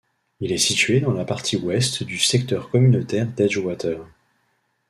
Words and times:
Il 0.39 0.51
est 0.51 0.57
situé 0.57 0.99
dans 0.99 1.13
la 1.13 1.25
partie 1.25 1.57
ouest 1.57 2.01
du 2.01 2.17
secteur 2.17 2.71
communautaire 2.71 3.27
d'Edgewater. 3.27 3.99